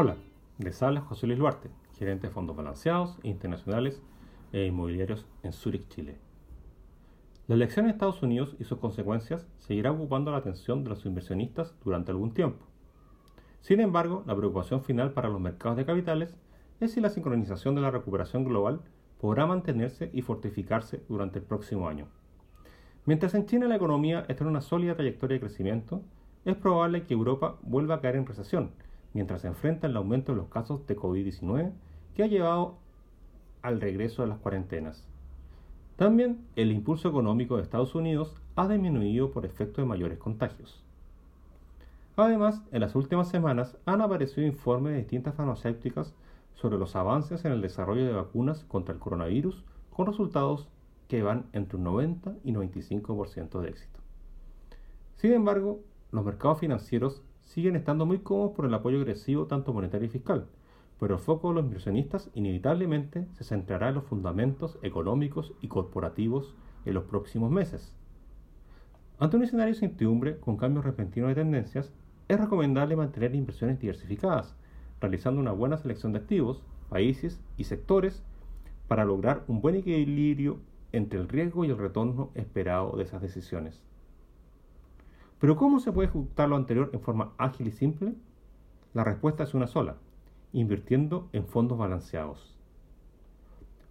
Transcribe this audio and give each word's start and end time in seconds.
Hola, 0.00 0.14
les 0.58 0.80
habla 0.80 1.00
José 1.00 1.26
Luis 1.26 1.40
Duarte, 1.40 1.70
gerente 1.98 2.28
de 2.28 2.32
fondos 2.32 2.54
balanceados, 2.54 3.18
internacionales 3.24 4.00
e 4.52 4.66
inmobiliarios 4.66 5.26
en 5.42 5.52
Zurich, 5.52 5.88
Chile. 5.88 6.14
La 7.48 7.56
elección 7.56 7.84
en 7.84 7.90
Estados 7.90 8.22
Unidos 8.22 8.54
y 8.60 8.64
sus 8.64 8.78
consecuencias 8.78 9.48
seguirá 9.56 9.90
ocupando 9.90 10.30
la 10.30 10.36
atención 10.36 10.84
de 10.84 10.90
los 10.90 11.04
inversionistas 11.04 11.74
durante 11.84 12.12
algún 12.12 12.32
tiempo. 12.32 12.64
Sin 13.60 13.80
embargo, 13.80 14.22
la 14.24 14.36
preocupación 14.36 14.84
final 14.84 15.14
para 15.14 15.30
los 15.30 15.40
mercados 15.40 15.76
de 15.76 15.86
capitales 15.86 16.32
es 16.78 16.92
si 16.92 17.00
la 17.00 17.10
sincronización 17.10 17.74
de 17.74 17.80
la 17.80 17.90
recuperación 17.90 18.44
global 18.44 18.82
podrá 19.20 19.46
mantenerse 19.46 20.10
y 20.12 20.22
fortificarse 20.22 21.02
durante 21.08 21.40
el 21.40 21.44
próximo 21.44 21.88
año. 21.88 22.06
Mientras 23.04 23.34
en 23.34 23.46
China 23.46 23.66
la 23.66 23.74
economía 23.74 24.24
está 24.28 24.44
en 24.44 24.50
una 24.50 24.60
sólida 24.60 24.94
trayectoria 24.94 25.34
de 25.34 25.40
crecimiento, 25.40 26.02
es 26.44 26.54
probable 26.54 27.02
que 27.02 27.14
Europa 27.14 27.58
vuelva 27.62 27.96
a 27.96 28.00
caer 28.00 28.14
en 28.14 28.26
recesión, 28.26 28.70
mientras 29.14 29.42
se 29.42 29.48
enfrenta 29.48 29.86
el 29.86 29.96
aumento 29.96 30.32
de 30.32 30.38
los 30.38 30.48
casos 30.48 30.86
de 30.86 30.96
COVID-19 30.96 31.72
que 32.14 32.22
ha 32.22 32.26
llevado 32.26 32.78
al 33.62 33.80
regreso 33.80 34.22
de 34.22 34.28
las 34.28 34.38
cuarentenas. 34.38 35.06
También 35.96 36.46
el 36.54 36.70
impulso 36.70 37.08
económico 37.08 37.56
de 37.56 37.62
Estados 37.62 37.94
Unidos 37.94 38.36
ha 38.54 38.68
disminuido 38.68 39.32
por 39.32 39.44
efecto 39.44 39.80
de 39.80 39.86
mayores 39.88 40.18
contagios. 40.18 40.82
Además, 42.16 42.62
en 42.72 42.80
las 42.80 42.94
últimas 42.94 43.28
semanas 43.28 43.76
han 43.84 44.00
aparecido 44.00 44.46
informes 44.46 44.92
de 44.92 44.98
distintas 44.98 45.34
farmacéuticas 45.34 46.14
sobre 46.54 46.78
los 46.78 46.96
avances 46.96 47.44
en 47.44 47.52
el 47.52 47.62
desarrollo 47.62 48.04
de 48.04 48.12
vacunas 48.12 48.64
contra 48.64 48.92
el 48.92 49.00
coronavirus 49.00 49.64
con 49.90 50.06
resultados 50.06 50.68
que 51.06 51.22
van 51.22 51.46
entre 51.52 51.76
un 51.76 51.84
90 51.84 52.34
y 52.44 52.52
95% 52.52 53.60
de 53.60 53.68
éxito. 53.68 54.00
Sin 55.16 55.32
embargo, 55.32 55.80
los 56.10 56.24
mercados 56.24 56.60
financieros 56.60 57.22
siguen 57.48 57.76
estando 57.76 58.04
muy 58.04 58.18
cómodos 58.18 58.52
por 58.54 58.66
el 58.66 58.74
apoyo 58.74 58.98
agresivo 58.98 59.46
tanto 59.46 59.72
monetario 59.72 60.06
y 60.06 60.10
fiscal, 60.10 60.46
pero 61.00 61.14
el 61.14 61.20
foco 61.20 61.48
de 61.48 61.54
los 61.54 61.64
inversionistas 61.64 62.30
inevitablemente 62.34 63.26
se 63.32 63.44
centrará 63.44 63.88
en 63.88 63.94
los 63.94 64.04
fundamentos 64.04 64.78
económicos 64.82 65.54
y 65.62 65.68
corporativos 65.68 66.54
en 66.84 66.92
los 66.92 67.04
próximos 67.04 67.50
meses. 67.50 67.94
Ante 69.18 69.38
un 69.38 69.44
escenario 69.44 69.72
de 69.72 69.78
incertidumbre 69.78 70.38
con 70.38 70.58
cambios 70.58 70.84
repentinos 70.84 71.28
de 71.28 71.36
tendencias, 71.36 71.90
es 72.28 72.38
recomendable 72.38 72.96
mantener 72.96 73.34
inversiones 73.34 73.80
diversificadas, 73.80 74.54
realizando 75.00 75.40
una 75.40 75.52
buena 75.52 75.78
selección 75.78 76.12
de 76.12 76.18
activos, 76.18 76.62
países 76.90 77.40
y 77.56 77.64
sectores 77.64 78.22
para 78.88 79.06
lograr 79.06 79.44
un 79.48 79.62
buen 79.62 79.74
equilibrio 79.76 80.58
entre 80.92 81.18
el 81.18 81.28
riesgo 81.28 81.64
y 81.64 81.70
el 81.70 81.78
retorno 81.78 82.30
esperado 82.34 82.94
de 82.98 83.04
esas 83.04 83.22
decisiones. 83.22 83.82
Pero 85.40 85.56
¿cómo 85.56 85.78
se 85.78 85.92
puede 85.92 86.08
ejecutar 86.08 86.48
lo 86.48 86.56
anterior 86.56 86.90
en 86.92 87.00
forma 87.00 87.32
ágil 87.38 87.68
y 87.68 87.72
simple? 87.72 88.14
La 88.92 89.04
respuesta 89.04 89.44
es 89.44 89.54
una 89.54 89.68
sola, 89.68 89.96
invirtiendo 90.52 91.28
en 91.32 91.46
fondos 91.46 91.78
balanceados. 91.78 92.56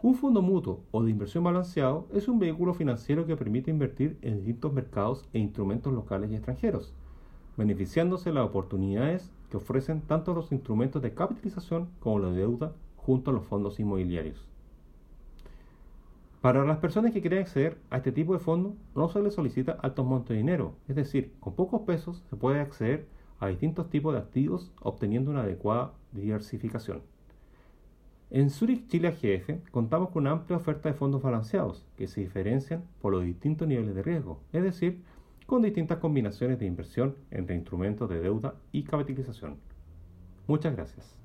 Un 0.00 0.14
fondo 0.14 0.42
mutuo 0.42 0.80
o 0.90 1.02
de 1.02 1.10
inversión 1.10 1.44
balanceado 1.44 2.06
es 2.12 2.28
un 2.28 2.38
vehículo 2.38 2.74
financiero 2.74 3.26
que 3.26 3.36
permite 3.36 3.70
invertir 3.70 4.18
en 4.22 4.36
distintos 4.36 4.72
mercados 4.72 5.28
e 5.32 5.38
instrumentos 5.38 5.92
locales 5.92 6.30
y 6.30 6.34
extranjeros, 6.34 6.92
beneficiándose 7.56 8.30
de 8.30 8.34
las 8.34 8.46
oportunidades 8.46 9.32
que 9.50 9.56
ofrecen 9.56 10.00
tanto 10.00 10.34
los 10.34 10.52
instrumentos 10.52 11.02
de 11.02 11.14
capitalización 11.14 11.88
como 12.00 12.18
la 12.18 12.30
deuda 12.30 12.72
junto 12.96 13.30
a 13.30 13.34
los 13.34 13.46
fondos 13.46 13.80
inmobiliarios. 13.80 14.51
Para 16.42 16.64
las 16.64 16.78
personas 16.78 17.12
que 17.12 17.20
quieren 17.20 17.38
acceder 17.38 17.78
a 17.88 17.98
este 17.98 18.10
tipo 18.10 18.32
de 18.32 18.40
fondo, 18.40 18.74
no 18.96 19.08
se 19.08 19.22
les 19.22 19.32
solicita 19.32 19.78
altos 19.80 20.04
montos 20.04 20.30
de 20.30 20.38
dinero, 20.38 20.74
es 20.88 20.96
decir, 20.96 21.36
con 21.38 21.54
pocos 21.54 21.82
pesos 21.82 22.24
se 22.28 22.34
puede 22.34 22.58
acceder 22.58 23.06
a 23.38 23.46
distintos 23.46 23.88
tipos 23.88 24.12
de 24.12 24.18
activos 24.18 24.72
obteniendo 24.80 25.30
una 25.30 25.42
adecuada 25.42 25.92
diversificación. 26.10 27.02
En 28.30 28.50
Zurich 28.50 28.88
Chile 28.88 29.06
AGF 29.06 29.70
contamos 29.70 30.10
con 30.10 30.22
una 30.22 30.32
amplia 30.32 30.56
oferta 30.56 30.88
de 30.88 30.96
fondos 30.96 31.22
balanceados 31.22 31.86
que 31.96 32.08
se 32.08 32.22
diferencian 32.22 32.82
por 33.00 33.12
los 33.12 33.22
distintos 33.22 33.68
niveles 33.68 33.94
de 33.94 34.02
riesgo, 34.02 34.40
es 34.52 34.64
decir, 34.64 35.04
con 35.46 35.62
distintas 35.62 35.98
combinaciones 35.98 36.58
de 36.58 36.66
inversión 36.66 37.14
entre 37.30 37.54
instrumentos 37.54 38.08
de 38.08 38.20
deuda 38.20 38.56
y 38.72 38.82
capitalización. 38.82 39.58
Muchas 40.48 40.74
gracias. 40.74 41.21